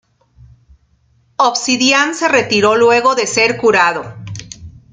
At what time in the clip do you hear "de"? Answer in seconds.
3.13-3.27